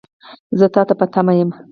[0.59, 1.49] زه تا ته په تمه یم.